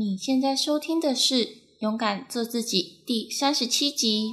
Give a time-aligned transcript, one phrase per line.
[0.00, 1.34] 你现在收听的是
[1.80, 4.32] 《勇敢做自己》第三十七集。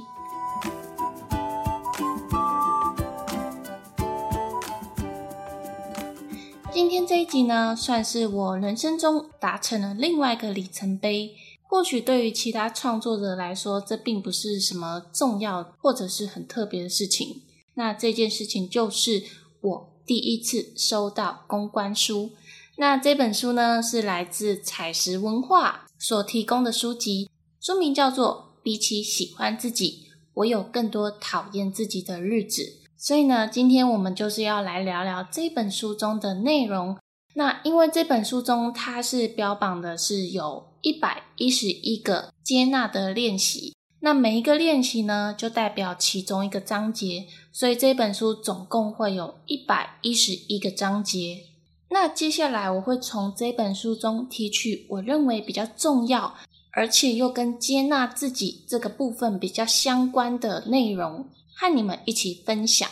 [6.72, 11.34] 今天这一集呢，算是我人生中达成了另外一个里程碑。
[11.64, 17.42] 或许对于其他创作者来说，这并不是什么重要或者是很特别的事情。
[17.74, 19.24] 那这件事情就是
[19.60, 22.30] 我第一次收到公关书。
[22.78, 32.62] 那这本书呢，是来自采石文化所提供的书籍，书名叫做《比起喜欢自己，我有更多讨厌自己的日子》。
[32.98, 36.98] 所以呢，今天我们就是要来聊聊这本书中的内容。
[37.34, 51.55] 那因为这本书中它是标榜的是有一百一十一个接纳的练习，那每一个练习呢，就代表其中一个章节，所以这本书总共会有一百一十一个章节。
[51.88, 56.34] 那接下来我会从这本书中提取我认为比较重要，
[56.72, 62.88] 而且又跟接纳自己这个部分比较相关的内容，和你们一起分享。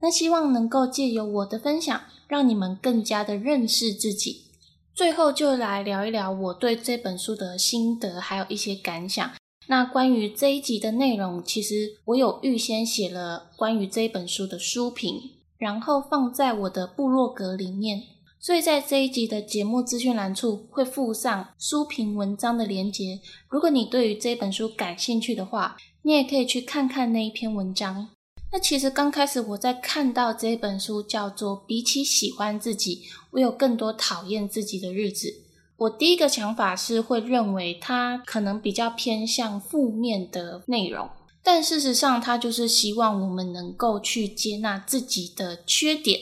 [0.00, 4.42] 那希望能够借由我的分享，让你们更加的认识自己。
[4.92, 9.30] 最后就来聊一聊我对这本书的心得，还有一些感想。
[9.68, 15.20] 那关于这一集的内容，其实我有预先写了关于这本书的书评，
[15.58, 18.02] 然后放在我的部落格里面。
[18.46, 23.18] 所以在这一集的节目资讯栏处会附上书评文章的连结。
[23.48, 28.10] 如果你对于这本书感兴趣的话，你也可以去看看那一篇文章。
[28.52, 35.26] 那其实刚开始我在看到这本书叫做《比起喜欢自己，我有更多讨厌自己的日子》，
[35.76, 41.10] 我第一个想法是会认为它可能比较偏向负面的内容，
[41.42, 46.20] 但事实上它就是希望我们能够去接纳自己的缺点。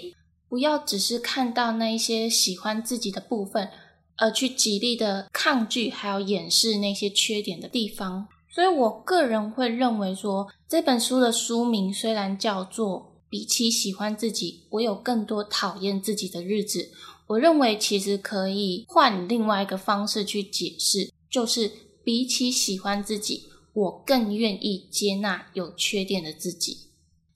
[0.55, 3.69] 不要只是看到那一些喜欢自己的部分，
[4.15, 8.29] 而去极力的抗拒还有掩饰那些缺点的地方。
[8.49, 16.79] 所以我个人会认为说，这本书的书名虽然叫做《比起喜欢自己，我有更多讨厌自己的日子》，
[17.27, 21.69] 我认为其实可以换另外一个方式去解释，就是
[22.05, 26.77] 比起喜欢自己，我更愿意接纳有缺点的自己。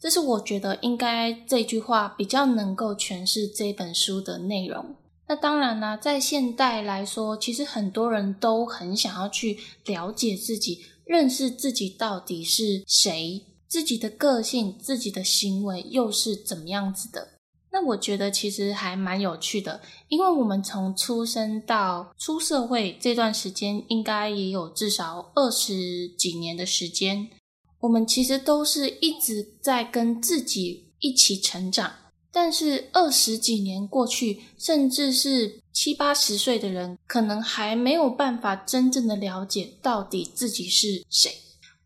[0.00, 4.94] 这是我觉得应该这句话比较能够诠释这本书的内容。
[5.26, 17.28] 那当然呢，在现代来说，其实很多人都很想要去了解自己、认识自己到底是谁，自己的个性、自己的行为又是怎么样子的。
[17.70, 27.28] 那我觉得其实还蛮有趣的，因为我们从出生到出社会这段时间，应该也有至少二十几年的时间。
[27.80, 31.92] 我们其实都是一直在跟自己一起成长，
[32.32, 41.30] 但是二十几年过去，甚至是七八十岁的人，可能还没有办法真正的了解到底自己是谁。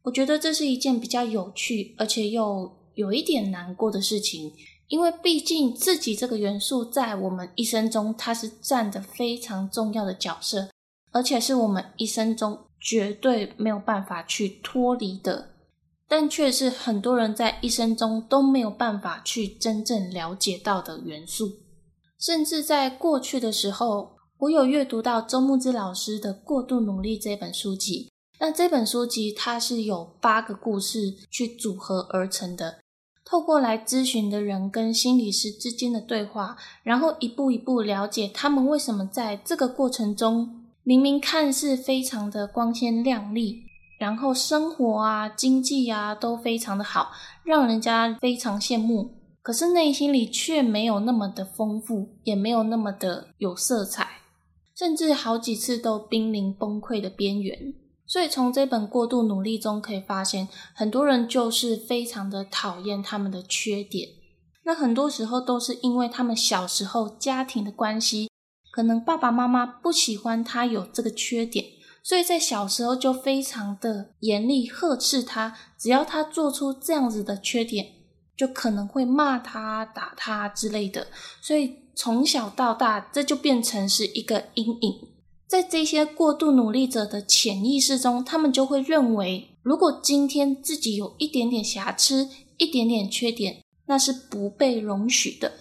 [0.04, 4.52] 我觉得这是一件比较有趣，而且又有一点难过的事情，
[4.88, 10.70] 因为毕竟自己这个元素在我们一生中，它是占着非常重要的角色，
[11.12, 15.51] 而且是我们一生中绝对没有办法去脱离的。
[16.12, 21.48] 但却是很多人在一生中都没有办法去真正了解到的元素，
[22.20, 28.10] 甚至在过去的时候，我有阅读到周木之老师的《过度努力》这本书籍。
[28.38, 32.80] 那这本书籍它是有八个故事去组合而成的，
[33.24, 43.62] 透过来咨询的人跟心理师之间的对话，然后一步一步了解他们为什么在这个过程中，明明看似非常的光鲜亮丽。
[44.02, 47.12] 然后生活啊、经济啊都非常的好，
[47.44, 49.12] 让人家非常羡慕。
[49.42, 54.08] 可是内心里却没有那么的丰富，也没有那么的有色彩，
[54.76, 57.56] 甚至好几次都濒临崩溃的边缘。
[58.04, 64.08] 所以从这本过度努力中可以发现，很多人就是非常的讨厌他们的缺点。
[64.64, 68.28] 那很多时候都是因为他们小时候家庭的关系，
[68.72, 71.64] 可能爸爸妈妈不喜欢他有这个缺点。
[72.02, 77.92] 所以在小时候就非常的严厉呵斥他，只要他做出这样子的缺点，
[78.36, 81.06] 就可能会骂他、打他之类的。
[81.40, 85.08] 所以从小到大，这就变成是一个阴影。
[85.46, 95.52] 在这些过度努力者的潜意识中，他们就会认为，如果今天自己有一点点瑕疵、一点点缺点，那是不被容许的。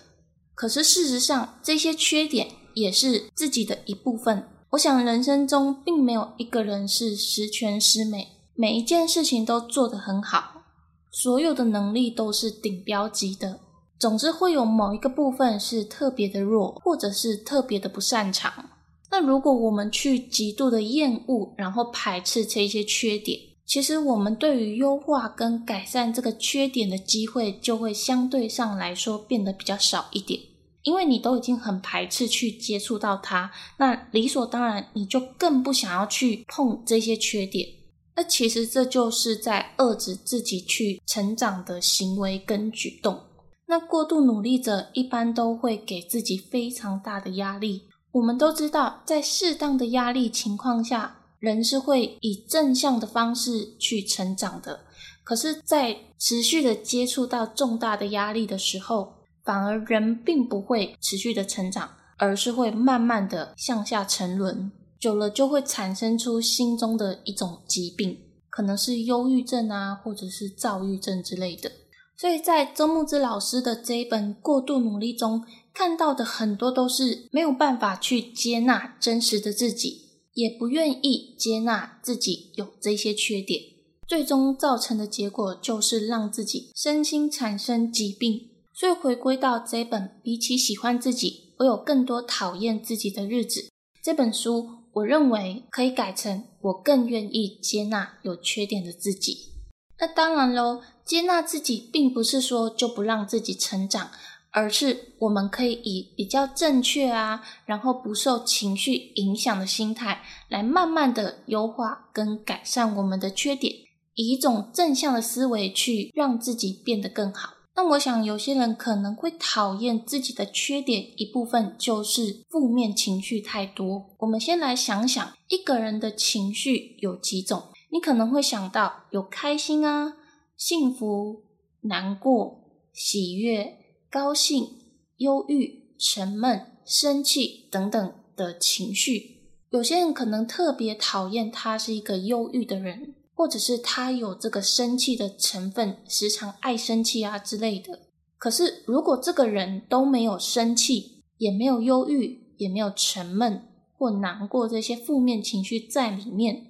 [0.56, 4.48] 可是事实上，这些缺点也是自己的一部分。
[4.72, 10.64] 我想，人生中并没有一个人是十全十美，每一件事情都做得很好，
[11.12, 13.60] 所有的能力都是顶标级的。
[14.00, 18.70] 总之，会有某一个部分是特别的弱，或者是特别的不擅长。
[19.10, 30.40] 那如果我们去极度的厌恶，然后排斥这一些缺点，其实我们对于优化跟改善这个缺点的机会，就会相对上来说变得比较少一点。
[30.84, 37.68] 因为你都已经很排斥去接触到它，那理所当然你就更不想要去碰这些缺点。
[38.16, 43.20] 那其实这就是在遏制自己去成长的行为跟举动。
[43.68, 47.84] 那过度努力者一般都会给自己非常大的压力。
[48.12, 54.82] 我们都知道，在适当的压力情况下，人是会以正向的方式去成长的。
[55.24, 59.14] 可是，在持续的接触到重大的压力的时候，
[59.52, 68.18] 反而人并不会持续的成长，而是会慢慢的向下沉沦，久了就会产生出心中的一种疾病，
[68.50, 71.70] 可能是忧郁症啊，或者是躁郁症之类的。
[72.16, 75.44] 所以在周木之老师的这一本《过度努力》中，
[75.74, 80.04] 看到的很多都是没有办法去接纳真实的自己，
[80.34, 83.62] 也不愿意接纳自己有这些缺点，
[84.08, 88.48] 最终造成的结果就是让自己身心产生疾病。
[88.82, 93.70] 所以回归到这本，比起喜欢自己，我有更多讨厌自己的日子。
[94.02, 99.52] 这本书，我认为可以改成我更愿意接纳有缺点的自己。
[100.00, 104.10] 那当然喽，接纳自己并不是说就不让自己成长，
[104.50, 113.72] 而是我们可以以比较正确啊，然后不受情绪影响的心态，来慢慢的优化跟改善我们的缺点，
[114.16, 117.54] 以一种正向的思维去让自己变得更好。
[117.82, 124.12] 那我想，有些人可能会讨厌自己的缺点，一部分就是负面情绪太多。
[124.20, 127.70] 我们先来想想，一个人的情绪有几种？
[127.90, 130.14] 你可能会想到有开心啊、
[130.56, 131.42] 幸福、
[131.82, 133.80] 难过、喜悦、
[134.12, 134.78] 高兴、
[135.18, 139.40] 忧郁、沉闷、生气等等的情绪。
[139.72, 143.16] 有些人可能特别讨厌他是一个忧郁的人。
[143.42, 148.02] 或者是他有这个生气的成分，时常爱生气啊之类的。
[148.38, 153.64] 可是如果这个人都没有生气，也没有忧郁，也没有沉闷
[153.98, 156.68] 或难过这些负面情绪在里面，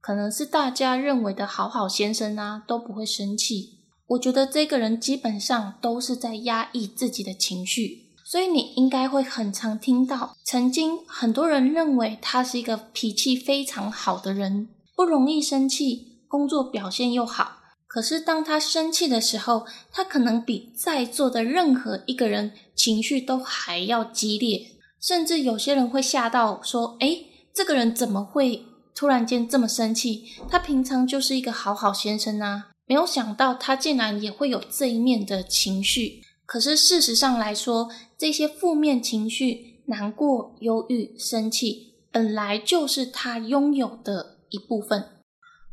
[0.00, 3.80] 可能是大家认为的好好先生啊，都不会生气。
[4.06, 16.11] 我觉得这个人基本上都是在压抑自己的情绪，所以你应该会很常听到，曾经很多人认为他是一个脾气非常好的人，不容易生气。
[16.32, 24.66] 工作表现又好，可是当他生气的时候，他可能比在座的任何一个人情绪都还要激烈，
[24.98, 28.64] 甚至有些人会吓到说：“诶，这个人怎么会
[28.94, 30.24] 突然间这么生气？
[30.48, 36.22] 他平常就是一个好好先生啊，没有想到他竟然也会有这一面的情绪。
[36.46, 45.04] 可是事实上来说，这些负面情绪，难过、忧郁、生气，本来就是他拥有的一部分。”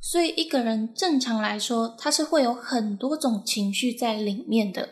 [0.01, 4.89] 所以，一个人正常来说，他是会有很多种情绪在里面的。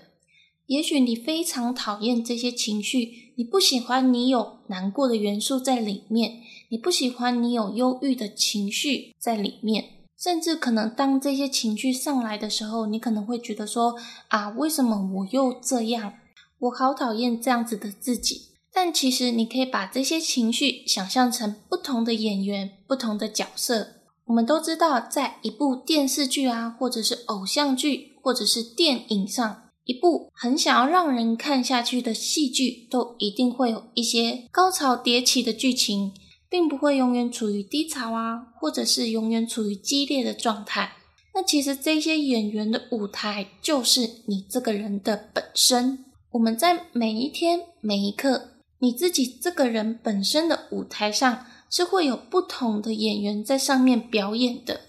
[0.65, 9.85] 也许你非常讨厌这些情绪，你不喜欢你有难过的元素在里面，你不喜欢你有忧郁的情绪在里面，
[10.19, 13.95] 甚至可能当这些情绪上来的时候，你可能会觉得说
[14.27, 16.15] ：“啊，为什么我又这样？
[16.59, 23.96] 我好讨厌这样子的自己。”但其实，你可以把这些情绪想象成不同的演员、不同的角色。
[24.27, 36.11] 我们都知道，在一部电视剧啊，或者是偶像剧，或者是电影上，一部很想要让人看下去的戏剧，都一定会有一些高潮迭起的剧情，
[36.49, 40.91] 并不会永远处于低潮啊，或者是永远处于激烈的状态。
[41.33, 46.03] 那其实这些演员的舞台，就是你这个人的本身。
[46.31, 51.45] 我们在每一天每一刻，你自己这个人本身的舞台上。
[51.69, 54.81] 是会有不同的演员在上面表演的，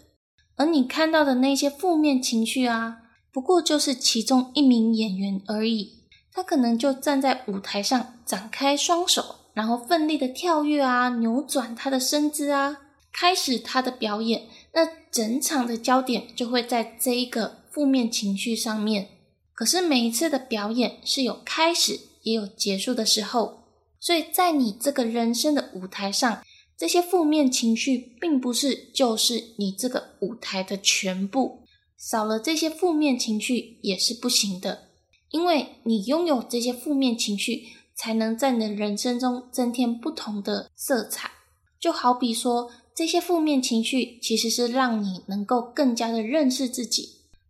[0.57, 2.99] 而你看到的那些负面情绪啊，
[3.33, 6.05] 不过就是其中一名演员而已。
[6.33, 12.77] 他可能就站在舞台上，展开双手，然后奋力的跳跃啊，扭转他的身姿啊，
[13.13, 14.43] 开始他的表演。
[14.73, 19.09] 那整场的焦点就会在这一个负面情绪上面。
[19.53, 23.65] 可是每一次的表演是有开始也有结束的时候，
[23.99, 26.41] 所以在你这个人生的舞台上。
[26.79, 31.65] 这些负面情绪并不是就是你这个舞台的全部，
[31.99, 34.91] 少了这些负面情绪也是不行的，
[35.33, 37.65] 因为你拥有这些负面情绪，
[37.97, 41.33] 才能在你的人生中增添不同的色彩。
[41.81, 47.09] 就好比说，这些负面情绪其实是让你能够更加的认识自己，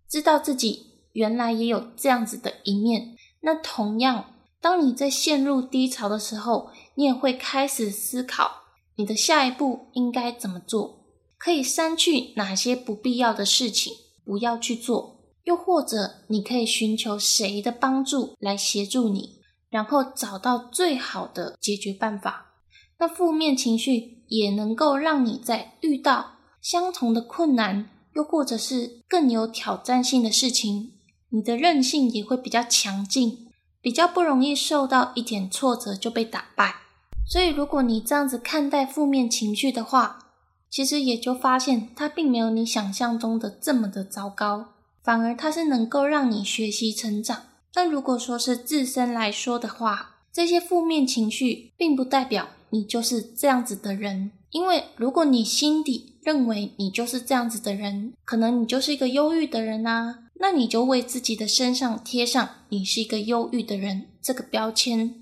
[0.08, 3.14] 知道自己原来也有这样子的一面。
[3.42, 4.32] 那同样，
[4.62, 8.67] 当你在陷入低潮的时候，你也会开始思考。
[8.98, 11.04] 你的下一步应该怎么做，
[11.38, 13.92] 可以删去哪些不必要的事情，
[14.24, 19.36] 不要去做，又或者你可以寻求谁的帮助来协助你，
[19.70, 22.56] 然后找到最好的解决办法。
[22.98, 30.94] 那负面情绪也能够让你在遇到相同的困难，又或者是更有挑战性的事情，
[31.28, 33.46] 你的韧性也会比较强劲，
[33.80, 36.87] 比较不容易受到一点挫折就被打败。
[37.28, 40.30] 所以，如果你这样子看待负面情绪的话，
[40.70, 44.68] 其实也就发现它并没有你想象中的这么的糟糕，
[45.02, 47.42] 反而它是能够让你学习成长。
[47.74, 52.48] 但如果说是自身来说的话，这些负面情绪并不代表。
[52.70, 65.17] 你就是这样子的人，因为如果你心底认为你就是这样子的人，可能你就是一个忧郁的人啊，那你就为自己的身上贴上你是一个忧郁的人这个标签。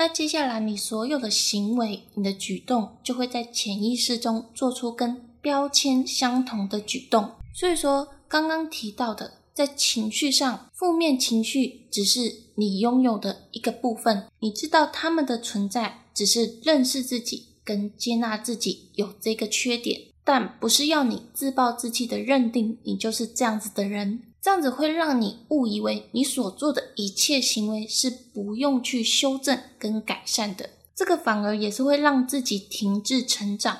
[0.00, 7.32] 那接下来你所有的行为、你的举动，就会在潜意识中做出跟标签相同的举动。
[7.52, 15.98] 所以说，刚刚提到的，在情绪上，负面情绪只是你拥有的一个部分，你知道他们的存在。
[16.14, 33.78] 只是认识自己跟接纳自己有这个缺点，但不是要你自暴自弃的认定你就是这样子的人，这样子会让你误以为你所做的一切行为是不用去修正跟改善的，这个反而也是会让自己停滞成长。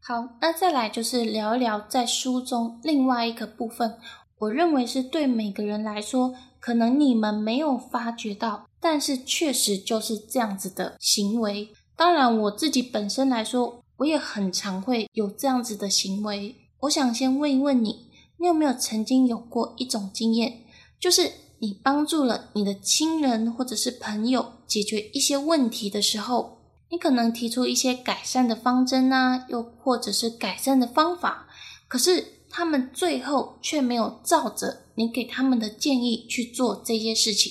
[0.00, 3.98] 好，那再来就是聊一聊在书中另外一个部分，
[4.38, 8.66] 我认为是对每个人来说，可能你们没有发觉到。
[8.80, 11.70] 但是确实就是这样子的行为。
[11.96, 16.54] 当然，我自己本身来说，我也很常会有这样子的行为。
[16.80, 18.08] 我想先问一问你，
[18.44, 20.64] 你有没有曾经有过一种经验，
[21.00, 26.58] 就是你帮助了你的亲人或者是朋友解决一些问题的时候，
[26.90, 31.48] 你可能提出一些改善的方针啊，又或者是改善的方法，
[31.88, 37.50] 可是他们最后却没有照着你给他们的建议去做这些事情。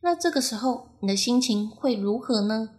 [0.00, 2.70] 那这个时候你的心情会如何呢？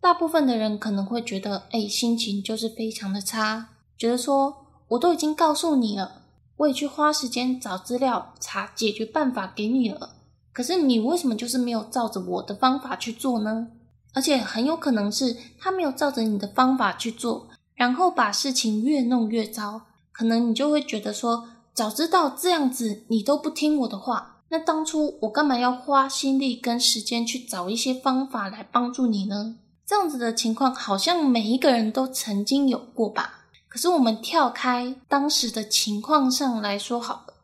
[0.00, 6.19] 大部分的人可能会觉得，哎，心情就是非常的差，觉得说我都已经告诉你了，
[6.60, 10.16] 我也去花时间找资料查解决办法给你了，
[10.52, 13.68] 可是你为什么就是没有照着我的方法去做呢？
[14.12, 24.42] 而且很有可能是他没有照着你的方法去做，然后把事情越弄越糟，可能你就会觉得说，早知道这样子，你都不听我的话。
[24.50, 29.56] 那当初我干嘛要花心力跟时间去找一些方法来帮助你呢？
[29.86, 33.39] 这样子的情况好像每一个人都曾经有过吧。
[33.70, 37.34] 可是我们跳开当时的情况上来说好了，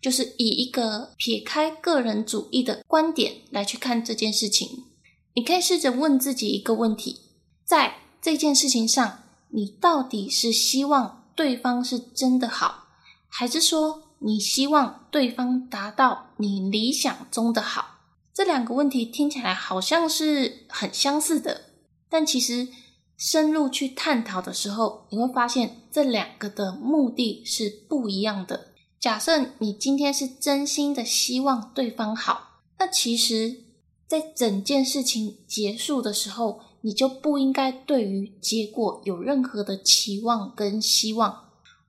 [0.00, 4.86] 就是以一个撇开个人主义的观点来去看这件事情。
[5.34, 7.20] 你可以试着问自己一个问题：
[7.64, 12.86] 在这件事情上，你到底是希望对方是真的好，
[13.28, 14.02] 还是说？
[14.20, 17.98] 你希望对方达到你理想中的好，
[18.32, 21.72] 这两个问题听起来好像是很相似的，
[22.08, 22.68] 但其实
[23.16, 28.68] 深入去探讨的时候，你会发现这两个的目的是不一样的。
[28.98, 33.64] 假设你今天是真心的希望对方好，那其实，
[34.06, 41.44] 在整件事情结束的时候，你就不应该对于结果有任何的期望跟希望。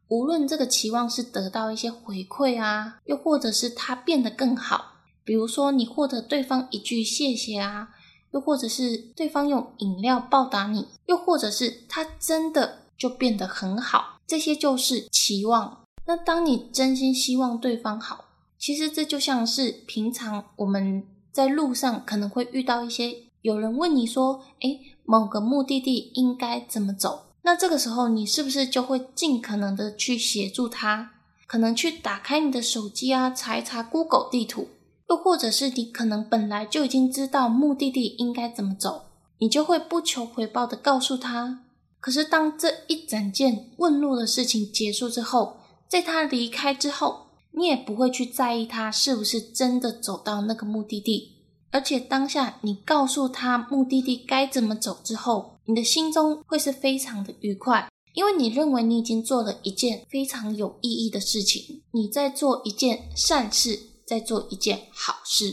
[0.07, 7.89] 无论这个期望是得到一些回馈啊，又或者是他变得更好，比如说你获得对方一句谢谢啊，
[8.35, 15.85] 又或者是对方用饮料报答你，又或者是他真的就变得很好，这些就是期望。
[16.05, 18.25] 那当你真心希望对方好，
[18.59, 31.11] 其实这就像是平常我们在路上可能会遇到一些有人问你说：“诶，某个目的地应该怎么走？”那这个时候，你是不是就会尽可能的去协助他？
[31.47, 34.67] 可能去打开你的手机啊，查一查 Google 地图，
[35.09, 39.03] 又或者是你可能本来就已经知道目的地应该怎么走，
[39.37, 41.63] 你就会不求回报的告诉他。
[41.99, 45.57] 可是当这一整件问路的事情结束之后，
[45.87, 51.31] 在他离开之后，你也不会去在意他是不是真的走到那个目的地。
[51.71, 65.45] 而且当下你告诉他目的地该怎么走之后，你的心中会是非常的愉快，因为你认为你已经做了一件非常有意义的事情，你在做一件善事，在做一件好事。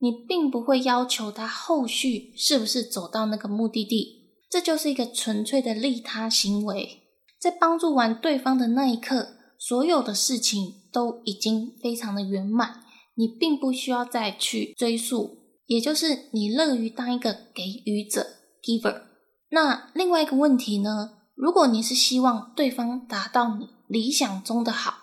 [0.00, 7.02] 你并不会要求他后续是不是走到那个目的地，这就是一个纯粹的利他行为。
[7.40, 12.84] 在帮助完对方的那一刻，所有的事情都已经非常的圆满，
[13.16, 15.38] 你并不需要再去追溯。
[15.66, 18.26] 也就是你乐于当一个给予者
[18.62, 19.02] （giver）。
[19.50, 21.18] 那另外一个问题呢？
[21.34, 24.94] 如果你是希望对方达到你理想中的好，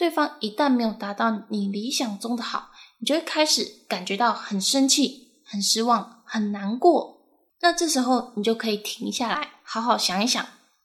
[0.00, 7.18] 对方一旦没有达到你理想中的好，你就会开始感觉到很生气、很失望、很难过。
[7.60, 10.42] 那这时候你就可以停下来，好好想一想，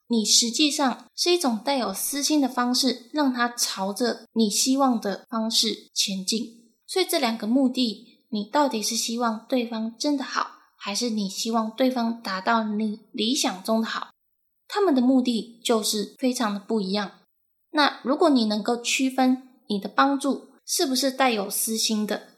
[0.07, 6.73] 你实际上是一种带有私心的方式，让他朝着你希望的方式前进。
[6.85, 10.45] 所以这两个目的，你到底是希望对方真的好，
[10.75, 14.09] 还是你希望对方达到你理想中的好？
[14.67, 17.11] 他们的目的就是非常的不一样。
[17.75, 22.29] 那如果你能够区分你的帮助是不是带有私心的，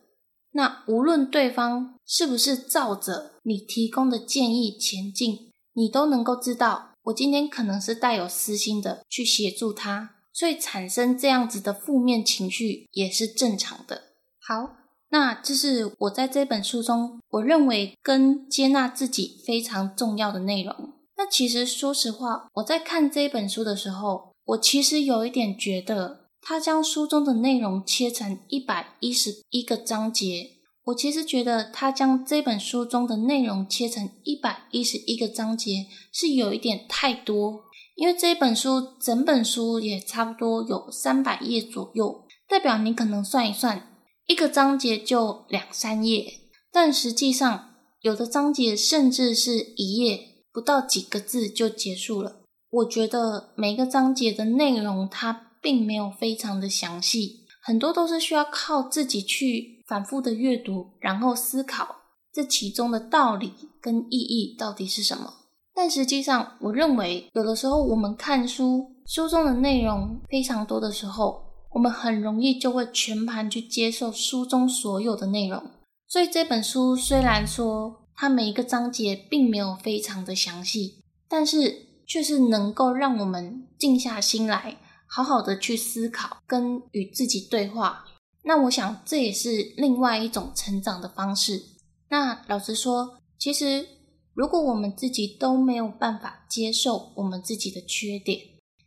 [0.53, 14.01] 那无论对方是不是照着你提供的建议前进，你都能够知道，我今天可能是带有私心的去协助他，所以产生这样子的负面情绪也是正常的。
[14.41, 14.77] 好，
[15.09, 20.93] 那这是我在这本书中我认为跟接纳自己非常重要的内容。
[21.15, 30.51] 那其实，说实话，我在看这本书的时候，我其实有一点觉得，他将书中的内容切成一百一十一个章节。
[30.85, 37.63] 我其实觉得，他将这本书中的内容切成一百一十一个章节是有一点太多。
[37.95, 46.25] 因为这本书整本书也差不多有三百页左右，代表你可能算一算，一个章节就两三页，
[46.71, 50.35] 但实际上有的章节甚至是一页。
[50.53, 52.41] 不到几个字就结束了。
[52.69, 61.95] 我觉得每个章节的内容它并没有非常的详细，很多都是需要靠自己去反复的阅读，然后思考
[62.33, 65.33] 这其中的道理跟意义到底是什么。
[65.73, 75.63] 但实际上，我认为有的时候我们看书，书中的内容非常多的时候，我们很容易就会全盘去接受书中所有的内容。
[76.07, 88.05] 所以这本书虽然说，它每一个章节并没有非常的详细，但是却是能够让我们静下心来，好好的去思考，跟与自己对话。
[88.43, 91.61] 那我想这也是另外一种成长的方式。
[92.09, 93.85] 那老实说，其实
[94.33, 98.39] 如果我们自己都没有办法接受我们自己的缺点，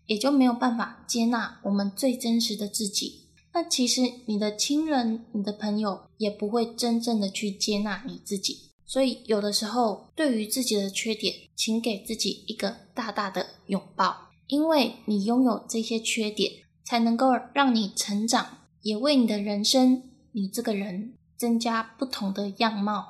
[0.06, 3.28] 也就没有办法接纳我们最真实的自己。
[3.52, 8.70] 那其实你的亲人、你的朋友也不会真正的去接纳你自己。
[8.86, 16.52] 所以，有的时候，对于自己的缺点，请给自己一个大大的拥抱，因为你拥有这些缺点，
[16.84, 23.06] 才能够让你成长，也为你的人生，你这个人增加不同的样貌。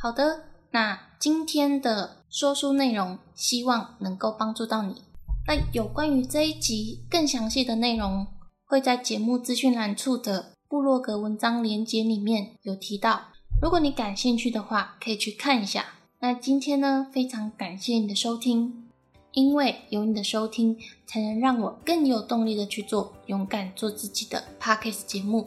[0.00, 5.02] 好的，那今天的说书内容，希望能够帮助到你。
[5.48, 8.28] 那有关于这一集更详细的内容，
[8.64, 13.32] 会在节目资讯栏处的部落格文章连接里面有提到。
[13.60, 15.86] 如果你感兴趣的话，可以去看一下。
[16.20, 18.83] 那今天呢，非常感谢你的收听，
[19.34, 25.46] 因为有你的收听，才能让我更有动力的去做勇敢做自己的 podcast 节目。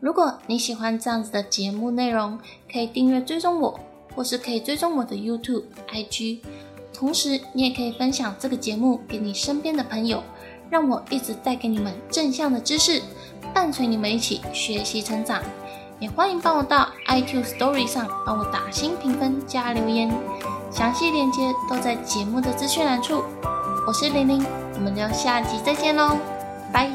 [0.00, 2.38] 如果你喜欢这样子的节目内容，
[2.70, 3.78] 可以订阅追踪我，
[4.14, 6.40] 或是可以追踪我的 YouTube、IG。
[6.92, 10.22] 同时，你也可以分享这个节目给你身边的朋友，
[10.68, 13.00] 让我一直带给你们正向的知识，
[13.54, 15.42] 伴随你们一起学习成长。
[16.00, 20.10] 也欢迎帮我到 iTunes Story 上帮我打新评分加留言，
[20.70, 23.24] 详细链接都在节目的资讯栏处。
[23.86, 26.16] 我是玲玲，我们就下集再见喽，
[26.72, 26.88] 拜。